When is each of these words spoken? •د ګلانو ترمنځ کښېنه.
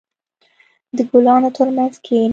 •د 0.95 0.97
ګلانو 1.11 1.49
ترمنځ 1.57 1.93
کښېنه. 2.05 2.29